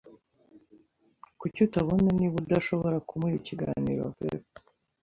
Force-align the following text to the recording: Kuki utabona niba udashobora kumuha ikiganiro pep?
Kuki 1.39 1.59
utabona 1.67 2.09
niba 2.19 2.35
udashobora 2.43 2.97
kumuha 3.07 3.35
ikiganiro 3.41 4.03
pep? 4.19 4.47